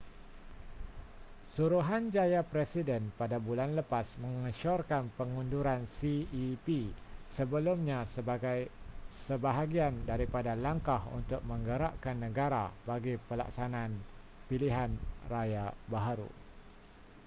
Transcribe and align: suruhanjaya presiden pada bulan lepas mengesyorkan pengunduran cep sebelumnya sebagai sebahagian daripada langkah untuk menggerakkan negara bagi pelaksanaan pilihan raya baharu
suruhanjaya 1.55 2.41
presiden 2.51 3.03
pada 3.21 3.37
bulan 3.47 3.71
lepas 3.79 4.07
mengesyorkan 4.23 5.03
pengunduran 5.17 5.81
cep 5.97 6.65
sebelumnya 7.37 7.99
sebagai 8.15 8.59
sebahagian 9.29 9.93
daripada 10.11 10.51
langkah 10.65 11.01
untuk 11.17 11.41
menggerakkan 11.51 12.17
negara 12.25 12.63
bagi 12.89 13.13
pelaksanaan 13.29 13.91
pilihan 14.49 14.89
raya 15.33 15.65
baharu 15.91 16.25